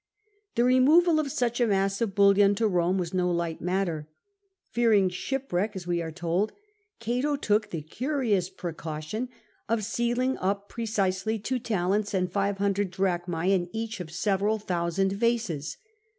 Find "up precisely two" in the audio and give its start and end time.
10.39-11.59